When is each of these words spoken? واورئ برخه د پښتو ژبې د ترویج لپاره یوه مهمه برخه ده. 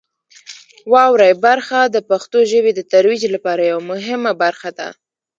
واورئ 0.91 1.33
برخه 1.45 1.79
د 1.85 1.97
پښتو 2.09 2.39
ژبې 2.51 2.71
د 2.75 2.81
ترویج 2.91 3.21
لپاره 3.35 3.61
یوه 3.71 3.83
مهمه 3.91 4.31
برخه 4.43 4.69
ده. 4.77 4.87